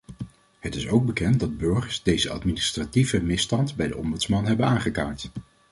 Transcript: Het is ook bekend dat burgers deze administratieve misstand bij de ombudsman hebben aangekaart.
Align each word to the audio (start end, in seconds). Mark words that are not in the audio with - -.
Het 0.59 0.75
is 0.75 0.87
ook 0.87 1.05
bekend 1.05 1.39
dat 1.39 1.57
burgers 1.57 2.03
deze 2.03 2.29
administratieve 2.29 3.21
misstand 3.21 3.75
bij 3.75 3.87
de 3.87 3.97
ombudsman 3.97 4.45
hebben 4.45 4.65
aangekaart. 4.65 5.31